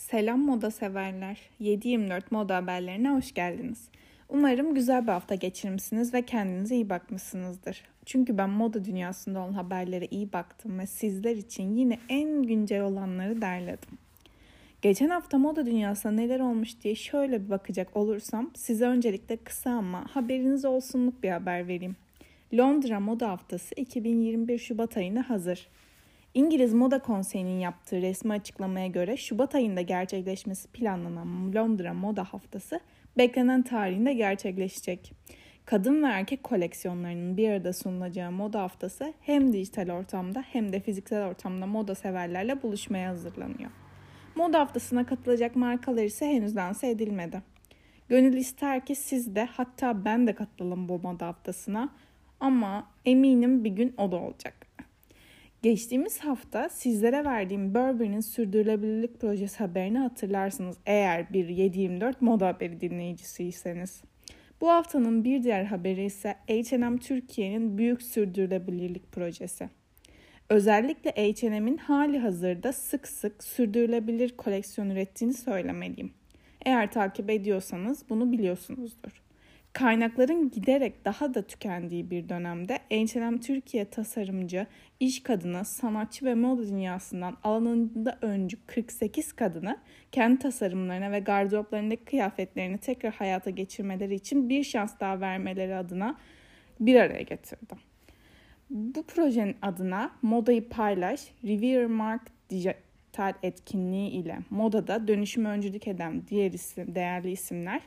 Selam 0.00 0.40
moda 0.40 0.70
severler. 0.70 1.38
7-24 1.60 2.22
moda 2.30 2.56
haberlerine 2.56 3.10
hoş 3.10 3.34
geldiniz. 3.34 3.88
Umarım 4.28 4.74
güzel 4.74 5.02
bir 5.02 5.12
hafta 5.12 5.34
geçirmişsiniz 5.34 6.14
ve 6.14 6.22
kendinize 6.22 6.74
iyi 6.74 6.90
bakmışsınızdır. 6.90 7.82
Çünkü 8.06 8.38
ben 8.38 8.50
moda 8.50 8.84
dünyasında 8.84 9.40
olan 9.40 9.52
haberlere 9.52 10.06
iyi 10.06 10.32
baktım 10.32 10.78
ve 10.78 10.86
sizler 10.86 11.36
için 11.36 11.76
yine 11.76 11.98
en 12.08 12.42
güncel 12.42 12.82
olanları 12.82 13.42
derledim. 13.42 13.98
Geçen 14.82 15.08
hafta 15.08 15.38
moda 15.38 15.66
dünyasında 15.66 16.12
neler 16.12 16.40
olmuş 16.40 16.80
diye 16.82 16.94
şöyle 16.94 17.44
bir 17.44 17.50
bakacak 17.50 17.96
olursam 17.96 18.50
size 18.54 18.86
öncelikle 18.86 19.36
kısa 19.36 19.70
ama 19.70 20.04
haberiniz 20.10 20.64
olsunluk 20.64 21.22
bir 21.22 21.30
haber 21.30 21.68
vereyim. 21.68 21.96
Londra 22.54 23.00
Moda 23.00 23.28
Haftası 23.28 23.74
2021 23.74 24.58
Şubat 24.58 24.96
ayına 24.96 25.30
hazır. 25.30 25.68
İngiliz 26.34 26.74
Moda 26.74 26.98
Konseyi'nin 26.98 27.58
yaptığı 27.58 28.02
resmi 28.02 28.32
açıklamaya 28.32 28.86
göre 28.86 29.16
Şubat 29.16 29.54
ayında 29.54 29.80
gerçekleşmesi 29.80 30.68
planlanan 30.68 31.54
Londra 31.54 31.94
Moda 31.94 32.24
Haftası 32.24 32.80
beklenen 33.18 33.62
tarihinde 33.62 34.12
gerçekleşecek. 34.12 35.12
Kadın 35.64 36.02
ve 36.02 36.06
erkek 36.06 36.44
koleksiyonlarının 36.44 37.36
bir 37.36 37.50
arada 37.50 37.72
sunulacağı 37.72 38.32
moda 38.32 38.62
haftası 38.62 39.14
hem 39.20 39.52
dijital 39.52 39.90
ortamda 39.90 40.44
hem 40.52 40.72
de 40.72 40.80
fiziksel 40.80 41.26
ortamda 41.26 41.66
moda 41.66 41.94
severlerle 41.94 42.62
buluşmaya 42.62 43.10
hazırlanıyor. 43.10 43.70
Moda 44.34 44.60
haftasına 44.60 45.06
katılacak 45.06 45.56
markalar 45.56 46.04
ise 46.04 46.26
henüz 46.26 46.56
lanse 46.56 46.90
edilmedi. 46.90 47.42
Gönül 48.08 48.36
ister 48.36 48.86
ki 48.86 48.94
siz 48.94 49.34
de 49.34 49.44
hatta 49.44 50.04
ben 50.04 50.26
de 50.26 50.34
katılalım 50.34 50.88
bu 50.88 50.98
moda 50.98 51.26
haftasına 51.26 51.88
ama 52.40 52.86
eminim 53.04 53.64
bir 53.64 53.70
gün 53.70 53.94
o 53.98 54.12
da 54.12 54.16
olacak. 54.16 54.69
Geçtiğimiz 55.62 56.18
hafta 56.18 56.68
sizlere 56.68 57.24
verdiğim 57.24 57.74
Burberry'nin 57.74 58.20
sürdürülebilirlik 58.20 59.20
projesi 59.20 59.58
haberini 59.58 59.98
hatırlarsınız 59.98 60.76
eğer 60.86 61.32
bir 61.32 61.48
724 61.48 62.22
moda 62.22 62.46
haberi 62.46 62.80
dinleyicisiyseniz. 62.80 64.02
Bu 64.60 64.68
haftanın 64.68 65.24
bir 65.24 65.42
diğer 65.42 65.64
haberi 65.64 66.04
ise 66.04 66.36
H&M 66.48 66.98
Türkiye'nin 66.98 67.78
büyük 67.78 68.02
sürdürülebilirlik 68.02 69.12
projesi. 69.12 69.68
Özellikle 70.48 71.10
H&M'in 71.10 71.76
hali 71.76 72.18
hazırda 72.18 72.72
sık 72.72 73.08
sık 73.08 73.44
sürdürülebilir 73.44 74.36
koleksiyon 74.36 74.90
ürettiğini 74.90 75.34
söylemeliyim. 75.34 76.12
Eğer 76.64 76.92
takip 76.92 77.30
ediyorsanız 77.30 78.04
bunu 78.10 78.32
biliyorsunuzdur. 78.32 79.22
Kaynakların 79.72 80.50
giderek 80.50 81.04
daha 81.04 81.34
da 81.34 81.42
tükendiği 81.42 82.10
bir 82.10 82.28
dönemde 82.28 82.78
H&M 82.90 83.40
Türkiye 83.40 83.84
tasarımcı, 83.84 84.66
iş 85.00 85.22
kadını, 85.22 85.64
sanatçı 85.64 86.24
ve 86.24 86.34
moda 86.34 86.66
dünyasından 86.68 87.36
alanında 87.42 88.18
öncü 88.22 88.56
48 88.66 89.32
kadını 89.32 89.78
kendi 90.12 90.38
tasarımlarına 90.38 91.12
ve 91.12 91.20
gardıroplarındaki 91.20 92.04
kıyafetlerini 92.04 92.78
tekrar 92.78 93.14
hayata 93.14 93.50
geçirmeleri 93.50 94.14
için 94.14 94.48
bir 94.48 94.64
şans 94.64 95.00
daha 95.00 95.20
vermeleri 95.20 95.76
adına 95.76 96.16
bir 96.80 96.96
araya 96.96 97.22
getirdi. 97.22 97.74
Bu 98.70 99.02
projenin 99.02 99.56
adına 99.62 100.10
Modayı 100.22 100.68
Paylaş, 100.68 101.20
Revere 101.44 101.86
Mark 101.86 102.22
dijital 102.50 103.34
etkinliği 103.42 104.10
ile 104.10 104.38
modada 104.50 105.08
dönüşüm 105.08 105.44
öncülük 105.44 105.88
eden 105.88 106.22
diğer 106.28 106.52
isim, 106.52 106.94
değerli 106.94 107.30
isimler 107.30 107.80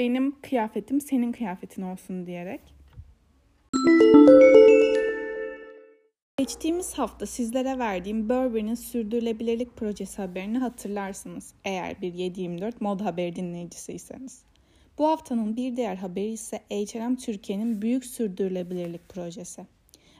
benim 0.00 0.40
kıyafetim 0.40 1.00
senin 1.00 1.32
kıyafetin 1.32 1.82
olsun 1.82 2.26
diyerek. 2.26 2.60
Geçtiğimiz 6.36 6.94
hafta 6.94 7.26
sizlere 7.26 7.78
verdiğim 7.78 8.28
Burberry'nin 8.28 8.74
sürdürülebilirlik 8.74 9.76
projesi 9.76 10.22
haberini 10.22 10.58
hatırlarsınız 10.58 11.54
eğer 11.64 12.02
bir 12.02 12.14
724 12.14 12.80
mod 12.80 13.00
haberi 13.00 13.36
dinleyicisiyseniz. 13.36 14.42
Bu 14.98 15.08
haftanın 15.08 15.56
bir 15.56 15.76
diğer 15.76 15.96
haberi 15.96 16.30
ise 16.30 16.60
H&M 16.70 17.16
Türkiye'nin 17.16 17.82
büyük 17.82 18.04
sürdürülebilirlik 18.04 19.08
projesi. 19.08 19.66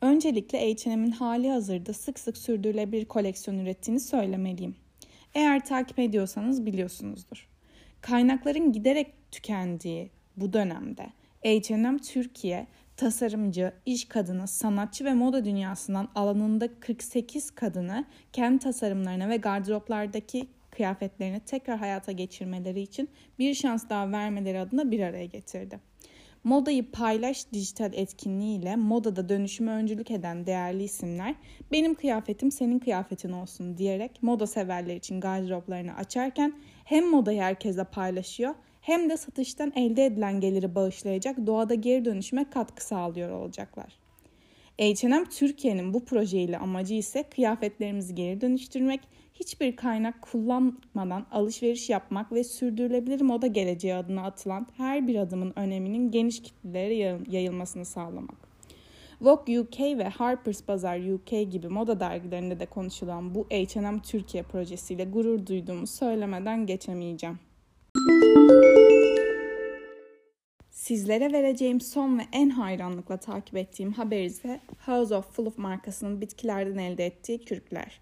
Öncelikle 0.00 0.74
H&M'in 0.74 1.10
hali 1.10 1.50
hazırda 1.50 1.92
sık 1.92 2.18
sık 2.18 2.36
sürdürülebilir 2.36 3.04
koleksiyon 3.04 3.58
ürettiğini 3.58 4.00
söylemeliyim. 4.00 4.76
Eğer 5.34 5.64
takip 5.64 5.98
ediyorsanız 5.98 6.66
biliyorsunuzdur. 6.66 7.48
Kaynakların 8.00 8.72
giderek 8.72 9.21
tükendiği 9.32 10.10
bu 10.36 10.52
dönemde 10.52 11.06
H&M 11.44 11.98
Türkiye 11.98 12.66
tasarımcı, 12.96 13.72
iş 13.86 14.04
kadını, 14.04 14.48
sanatçı 14.48 15.04
ve 15.04 15.14
moda 15.14 15.44
dünyasından 15.44 16.08
alanında 16.14 16.80
48 16.80 17.50
kadını 17.50 18.04
kendi 18.32 18.58
tasarımlarına 18.58 19.28
ve 19.28 19.36
gardıroplardaki 19.36 20.46
kıyafetlerini 20.70 21.40
tekrar 21.40 21.78
hayata 21.78 22.12
geçirmeleri 22.12 22.80
için 22.80 23.08
bir 23.38 23.54
şans 23.54 23.88
daha 23.88 24.12
vermeleri 24.12 24.60
adına 24.60 24.90
bir 24.90 25.00
araya 25.00 25.26
getirdi. 25.26 25.80
Modayı 26.44 26.90
paylaş 26.90 27.52
dijital 27.52 27.92
etkinliğiyle 27.94 28.76
modada 28.76 29.28
dönüşüme 29.28 29.72
öncülük 29.72 30.10
eden 30.10 30.46
değerli 30.46 30.82
isimler 30.82 31.34
benim 31.72 31.94
kıyafetim 31.94 32.50
senin 32.50 32.78
kıyafetin 32.78 33.32
olsun 33.32 33.78
diyerek 33.78 34.22
moda 34.22 34.46
severler 34.46 34.96
için 34.96 35.20
gardıroplarını 35.20 35.94
açarken 35.96 36.54
hem 36.84 37.10
modayı 37.10 37.40
herkese 37.40 37.84
paylaşıyor 37.84 38.54
hem 38.82 39.10
de 39.10 39.16
satıştan 39.16 39.72
elde 39.76 40.06
edilen 40.06 40.40
geliri 40.40 40.74
bağışlayacak 40.74 41.46
doğada 41.46 41.74
geri 41.74 42.04
dönüşüme 42.04 42.50
katkı 42.50 42.86
sağlıyor 42.86 43.30
olacaklar. 43.30 43.98
H&M 44.78 45.24
Türkiye'nin 45.24 45.94
bu 45.94 46.04
projeyle 46.04 46.58
amacı 46.58 46.94
ise 46.94 47.22
kıyafetlerimizi 47.22 48.14
geri 48.14 48.40
dönüştürmek, 48.40 49.00
hiçbir 49.34 49.76
kaynak 49.76 50.22
kullanmadan 50.22 51.26
alışveriş 51.30 51.90
yapmak 51.90 52.32
ve 52.32 52.44
sürdürülebilir 52.44 53.20
moda 53.20 53.46
geleceği 53.46 53.94
adına 53.94 54.24
atılan 54.24 54.66
her 54.76 55.06
bir 55.06 55.16
adımın 55.16 55.52
öneminin 55.56 56.10
geniş 56.10 56.42
kitlelere 56.42 57.18
yayılmasını 57.30 57.84
sağlamak. 57.84 58.36
Vogue 59.20 59.60
UK 59.60 59.80
ve 59.80 60.08
Harper's 60.08 60.68
Bazaar 60.68 61.00
UK 61.00 61.52
gibi 61.52 61.68
moda 61.68 62.00
dergilerinde 62.00 62.60
de 62.60 62.66
konuşulan 62.66 63.34
bu 63.34 63.46
H&M 63.50 64.02
Türkiye 64.02 64.42
projesiyle 64.42 65.04
gurur 65.04 65.46
duyduğumu 65.46 65.86
söylemeden 65.86 66.66
geçemeyeceğim. 66.66 67.38
Sizlere 70.70 71.32
vereceğim 71.32 71.80
son 71.80 72.18
ve 72.18 72.22
en 72.32 72.50
hayranlıkla 72.50 73.16
takip 73.16 73.56
ettiğim 73.56 73.92
haber 73.92 74.24
ise 74.24 74.60
House 74.86 75.16
of 75.16 75.32
Full 75.32 75.46
of 75.46 75.58
markasının 75.58 76.20
bitkilerden 76.20 76.78
elde 76.78 77.06
ettiği 77.06 77.44
kürkler. 77.44 78.00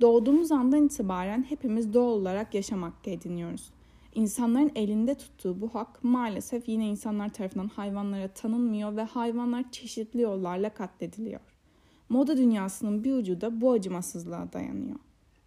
Doğduğumuz 0.00 0.52
andan 0.52 0.86
itibaren 0.86 1.42
hepimiz 1.48 1.94
doğal 1.94 2.12
olarak 2.12 2.54
yaşam 2.54 2.82
hakkı 2.82 3.10
ediniyoruz. 3.10 3.70
İnsanların 4.14 4.72
elinde 4.74 5.14
tuttuğu 5.14 5.60
bu 5.60 5.74
hak 5.74 6.04
maalesef 6.04 6.68
yine 6.68 6.88
insanlar 6.88 7.28
tarafından 7.28 7.68
hayvanlara 7.68 8.28
tanınmıyor 8.28 8.96
ve 8.96 9.02
hayvanlar 9.02 9.70
çeşitli 9.70 10.20
yollarla 10.20 10.70
katlediliyor. 10.70 11.40
Moda 12.08 12.36
dünyasının 12.36 13.04
bir 13.04 13.12
ucu 13.12 13.40
da 13.40 13.60
bu 13.60 13.72
acımasızlığa 13.72 14.52
dayanıyor. 14.52 14.98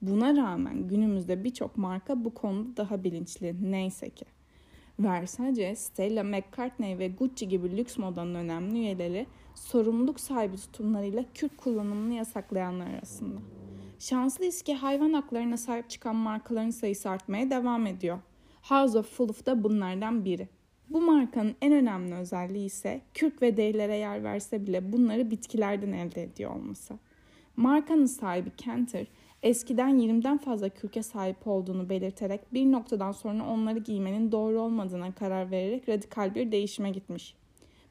Buna 0.08 0.36
rağmen 0.36 0.88
günümüzde 0.88 1.44
birçok 1.44 1.78
marka 1.78 2.26
bu 2.26 2.34
konuda 2.34 2.78
daha 2.78 3.04
bilinçli 3.04 3.72
neyse 3.72 4.10
ki. 4.10 4.26
Versace, 5.00 5.76
Stella 5.76 6.24
McCartney 6.24 7.00
ve 7.00 7.08
Gucci 7.08 7.48
gibi 7.48 7.78
lüks 7.78 7.98
modanın 7.98 8.36
önemli 8.36 8.80
üyeleri 8.80 9.28
sorumluluk 9.56 10.20
sahibi 10.20 10.58
tutumlarıyla 10.58 11.26
kürk 11.34 11.58
kullanımını 11.58 12.14
yasaklayanlar 12.14 12.94
arasında. 12.94 13.40
Şanslıyız 14.00 14.62
ki 14.62 14.76
hayvan 14.76 15.14
haklarına 15.14 15.58
sahip 15.58 15.90
çıkan 15.90 16.16
markaların 16.16 16.70
sayısı 16.70 17.10
artmaya 17.10 17.50
devam 17.50 17.88
ediyor. 17.88 18.20
House 18.62 19.00
of 19.00 19.18
Fuluf 19.18 19.46
da 19.46 19.64
bunlardan 19.64 20.26
biri. 20.26 20.50
Bu 20.90 21.02
markanın 21.02 21.56
en 21.62 21.74
önemli 21.74 22.16
özelliği 22.16 22.66
ise 22.66 23.02
kürk 23.14 23.42
ve 23.42 23.58
derilere 23.58 23.98
yer 23.98 24.24
verse 24.24 24.68
bile 24.68 24.94
bunları 24.94 25.32
bitkilerden 25.32 25.92
elde 25.92 26.24
ediyor 26.24 26.52
olması. 26.56 26.94
Markanın 27.58 28.06
sahibi 28.06 28.50
Kenter, 28.50 29.08
eskiden 29.46 30.00
20'den 30.00 30.38
fazla 30.38 30.70
kürke 30.70 31.04
sahip 31.04 31.48
olduğunu 31.48 31.90
belirterek 31.90 32.54
bir 32.54 32.72
noktadan 32.72 33.12
sonra 33.12 33.46
onları 33.46 33.80
giymenin 33.80 34.32
doğru 34.32 34.62
olmadığına 34.62 35.12
karar 35.12 35.52
vererek 35.52 35.90
radikal 35.90 36.36
bir 36.36 36.52
değişime 36.52 36.90
gitmiş. 36.90 37.36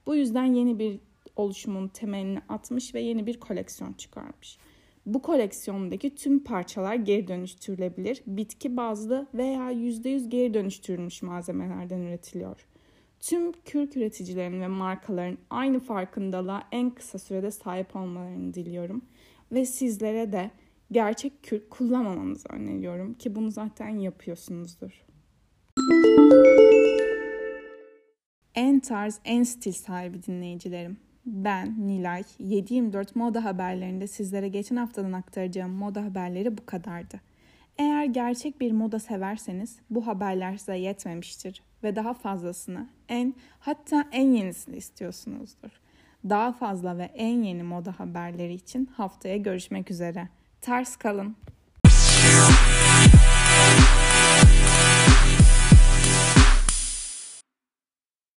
Bu 0.06 0.14
yüzden 0.14 0.44
yeni 0.44 0.78
bir 0.78 1.00
oluşumun 1.36 1.88
temelini 1.88 2.38
atmış 2.48 2.94
ve 2.94 3.00
yeni 3.00 3.26
bir 3.26 3.40
koleksiyon 3.40 3.92
çıkarmış. 3.92 4.58
Bu 5.06 5.22
koleksiyondaki 5.22 6.14
tüm 6.14 6.44
parçalar 6.44 6.94
geri 6.94 7.28
dönüştürülebilir, 7.28 8.22
bitki 8.26 8.76
bazlı 8.76 9.26
veya 9.34 9.72
%100 9.72 10.28
geri 10.28 10.54
dönüştürülmüş 10.54 11.22
malzemelerden 11.22 12.00
üretiliyor. 12.00 12.66
Tüm 13.20 13.52
kürk 13.52 13.96
üreticilerin 13.96 14.60
ve 14.60 14.68
markaların 14.68 15.38
aynı 15.50 15.80
farkındalığa 15.80 16.62
en 16.72 16.90
kısa 16.90 17.18
sürede 17.18 17.50
sahip 17.50 17.96
olmalarını 17.96 18.54
diliyorum. 18.54 19.04
Ve 19.52 19.66
sizlere 19.66 20.32
de 20.32 20.50
gerçek 20.92 21.42
kürk 21.42 21.70
kullanmamanızı 21.70 22.48
öneriyorum 22.48 23.14
ki 23.14 23.34
bunu 23.34 23.50
zaten 23.50 23.88
yapıyorsunuzdur. 23.88 25.04
En 28.54 28.80
tarz, 28.80 29.20
en 29.24 29.42
stil 29.42 29.72
sahibi 29.72 30.22
dinleyicilerim. 30.22 30.96
Ben 31.26 31.86
Nilay, 31.86 32.22
724 32.38 33.16
moda 33.16 33.44
haberlerinde 33.44 34.06
sizlere 34.06 34.48
geçen 34.48 34.76
haftadan 34.76 35.12
aktaracağım 35.12 35.72
moda 35.72 36.04
haberleri 36.04 36.58
bu 36.58 36.66
kadardı. 36.66 37.20
Eğer 37.78 38.04
gerçek 38.04 38.60
bir 38.60 38.72
moda 38.72 38.98
severseniz 38.98 39.78
bu 39.90 40.06
haberler 40.06 40.56
size 40.56 40.76
yetmemiştir 40.76 41.62
ve 41.82 41.96
daha 41.96 42.14
fazlasını, 42.14 42.88
en 43.08 43.34
hatta 43.58 44.04
en 44.12 44.32
yenisini 44.32 44.76
istiyorsunuzdur. 44.76 45.70
Daha 46.28 46.52
fazla 46.52 46.98
ve 46.98 47.04
en 47.04 47.42
yeni 47.42 47.62
moda 47.62 47.98
haberleri 48.00 48.54
için 48.54 48.86
haftaya 48.86 49.36
görüşmek 49.36 49.90
üzere. 49.90 50.28
Ters 50.64 50.96
kalın. 50.96 51.36